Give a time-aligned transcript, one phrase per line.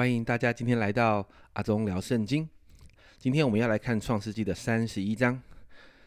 [0.00, 2.48] 欢迎大家今天来到阿忠聊圣经。
[3.18, 5.38] 今天我们要来看创世纪的三十一章。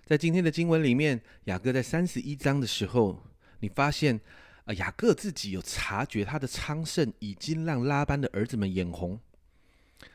[0.04, 3.22] 在今天的经文里面，雅各在三十一章的时候，
[3.60, 4.20] 你发现
[4.66, 9.20] 啊，雅各自己有察觉他的昌盛已经让拉班的儿子们眼红，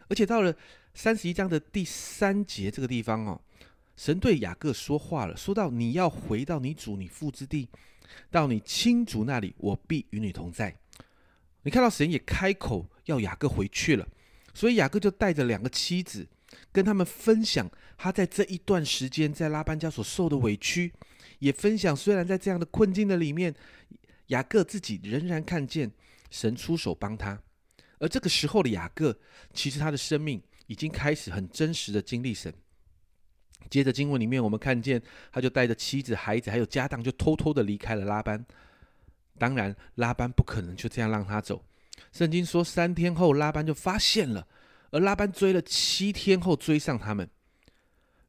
[0.09, 0.53] 而且到了
[0.93, 3.41] 三十一章的第三节这个地方哦，
[3.97, 7.69] 神对雅各说话了，说到你要回到你主你父之地，
[8.29, 10.75] 到你亲族那里，我必与你同在。
[11.69, 14.09] 你看到神也开口要雅各回去了，
[14.55, 16.27] 所以雅各就带着两个妻子，
[16.73, 20.91] 跟他们分享他在这一段时间在拉班家所受的委屈，
[21.41, 23.55] 也分享虽然在这样的困境的里面，
[24.29, 25.93] 雅各自己仍然看见
[26.31, 27.39] 神出手帮他。
[27.99, 29.15] 而这个时候的雅各，
[29.53, 32.51] 其实他的生命已经开始很真实的经历神。
[33.69, 38.43] 接着经文里面，我们看见他就带着妻子、孩子还有家当，就偷偷的离开了拉班。
[39.39, 41.65] 当然，拉班不可能就这样让他走。
[42.13, 44.47] 圣经说，三天后拉班就发现了，
[44.91, 47.29] 而拉班追了七天后追上他们，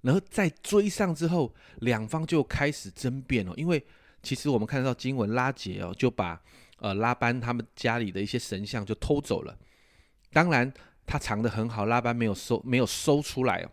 [0.01, 3.53] 然后在追上之后，两方就开始争辩了。
[3.55, 3.85] 因为
[4.21, 6.41] 其实我们看到经文，拉结哦就把
[6.77, 9.57] 呃拉班他们家里的一些神像就偷走了。
[10.31, 10.71] 当然，
[11.05, 13.71] 他藏得很好，拉班没有收，没有收出来哦。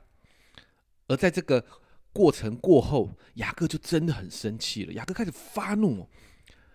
[1.08, 1.64] 而在这个
[2.12, 6.02] 过程过后，雅各就真的很生气了，雅各开始发怒。
[6.02, 6.08] 哦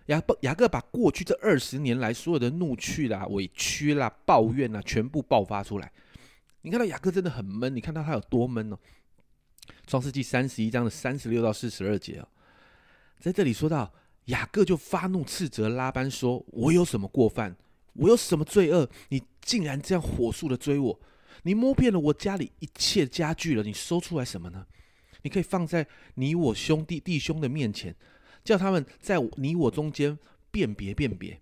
[0.07, 5.91] 雅雅各把过去这二十年来所有的怒气啦、委屈啦、抱怨啦，全部爆发出来。
[6.63, 8.77] 你看到雅各真的很闷，你看到他有多闷哦。
[9.87, 12.27] 创世纪三十一章的三十六到四十二节哦，
[13.19, 13.93] 在这里说到
[14.25, 17.55] 雅各就发怒斥责拉班说：“我有什么过犯？
[17.93, 18.89] 我有什么罪恶？
[19.09, 20.99] 你竟然这样火速的追我？
[21.43, 24.65] 你摸遍了我家里一切家具了，你搜出来什么呢？
[25.21, 27.95] 你可以放在你我兄弟弟兄的面前。”
[28.43, 30.17] 叫他们在你我中间
[30.49, 31.39] 辨别辨别，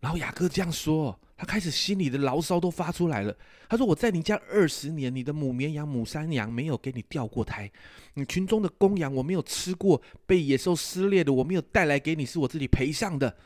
[0.00, 3.36] 然后雅各这样说，他开始心里的牢骚都发出来了。
[3.68, 7.68] 他说：“我在你家二十年，你的母绵羊、母山羊没有给你掉过胎，
[8.14, 13.36] 你群中的公羊我没有吃过，被野兽撕裂的我没有带来给你，是我自己赔上的。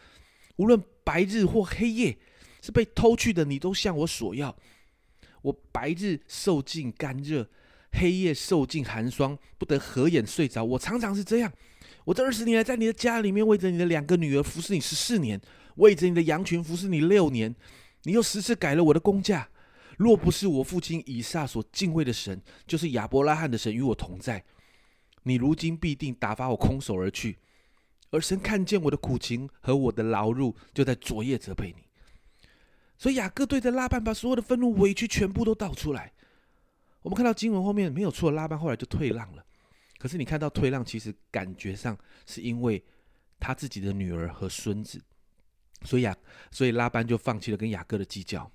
[0.57, 2.19] 无论白日或黑夜，
[2.61, 4.55] 是被偷去的，你都向我索要。
[5.41, 7.49] 我白日受尽干热，
[7.93, 10.63] 黑夜受尽寒霜，不得合眼睡着。
[10.63, 11.51] 我常常是这样。”
[12.11, 15.41] 我这二十年来，在你的家里面，为着你的两个女儿服侍你十四年，
[15.77, 17.55] 为着你的羊群服侍你六年，
[18.03, 19.49] 你又十次改了我的工价。
[19.97, 24.43] 若不是我父亲以撒所敬畏的神，就是亚伯拉罕的神与我同在，
[25.23, 27.39] 你如今必定打发我空手而去。
[28.11, 31.85] 而神看见我的苦情和我的劳碌，就在昨夜责备你。
[32.99, 36.13] 所以雅各对着拉班，把所有的愤怒委屈全部都倒出来。
[37.03, 39.45] 我们看到经文后面没有错，拉班后来就退让了。
[40.01, 41.95] 可是你看到退让，其实感觉上
[42.25, 42.83] 是因为
[43.39, 44.99] 他自己的女儿和孙子，
[45.85, 46.17] 所以啊，
[46.51, 48.51] 所以拉班就放弃了跟雅各的计较。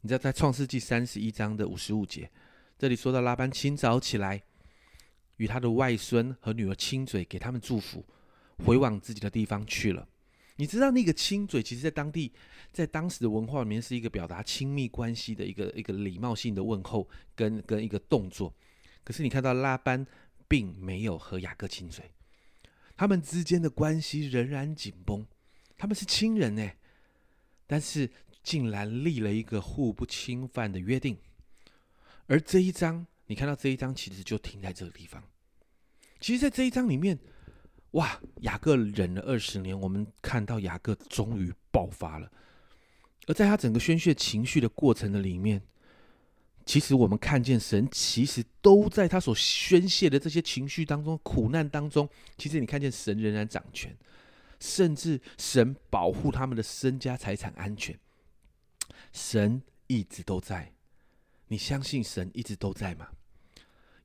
[0.00, 2.30] 你知道在创世纪三十一章的五十五节，
[2.78, 4.42] 这里说到拉班清早起来，
[5.36, 8.02] 与他的外孙和女儿亲嘴，给他们祝福，
[8.64, 10.08] 回往自己的地方去了。
[10.56, 12.32] 你知道那个亲嘴，其实在当地，
[12.72, 18.54] 在当时的文化里面，是一个表达亲密关系的一个一个礼貌性的问候跟跟一个动作。
[19.04, 20.06] 可是你看到拉班。
[20.54, 22.08] 并没有和雅各亲嘴，
[22.96, 25.26] 他们之间的关系仍然紧绷，
[25.76, 26.70] 他们是亲人呢，
[27.66, 28.08] 但是
[28.40, 31.18] 竟然立了一个互不侵犯的约定。
[32.28, 35.20] 而这一章，你看到这一章其实就停在这个地方。
[36.20, 37.18] 其实，在这一章里面，
[37.90, 42.30] 哇，雅各忍了二十年，我们看到雅各终于爆发了，
[43.26, 45.60] 而在他整个宣泄情绪的过程的里面。
[46.66, 52.08] 其实我们看见神，其实都在他所宣泄的这些情绪当中、苦难当中。
[52.38, 53.94] 其实你看见神仍然掌权，
[54.58, 57.98] 甚至神保护他们的身家财产安全。
[59.12, 60.72] 神一直都在，
[61.48, 63.08] 你相信神一直都在吗？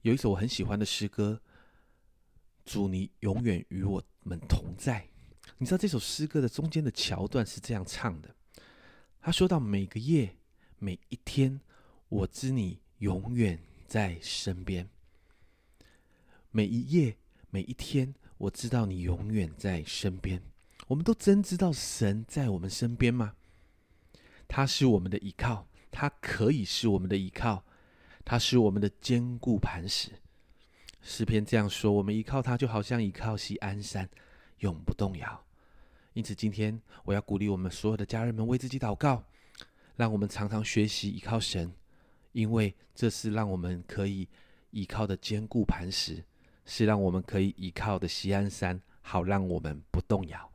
[0.02, 1.42] 有一首我很喜欢的诗歌，
[2.72, 5.02] 《主你永远与我们同在》。
[5.58, 8.36] 你知道这首诗歌的中间的桥段是这样唱的：
[9.22, 10.36] 他说到每个夜、
[10.78, 11.62] 每一天。
[12.10, 14.90] 我知你永远在身边，
[16.50, 17.16] 每一夜
[17.52, 20.42] 每一天，我知道你永远在身边。
[20.88, 23.36] 我们都真知道神在我们身边吗？
[24.48, 27.64] 他是我们的依靠，他可以是我们的依靠，
[28.26, 30.14] 他是我们的坚固磐石。
[31.04, 34.10] 诗篇这样说：我们依靠他，就好像依靠西安山，
[34.60, 35.46] 永不动摇。
[36.14, 39.24] 因此，今天我要鼓励我们所有的家人们为自己祷告，
[39.96, 41.72] 让我们常常学习依靠神。
[42.32, 44.28] 因为这是让我们可以
[44.72, 46.24] 依靠的坚固磐石，
[46.66, 50.52] 是让我们可以依靠的西安山，好让我们不动摇。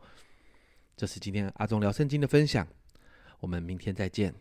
[0.96, 2.66] 这是今天阿忠聊圣经的分享，
[3.40, 4.32] 我们明天再见。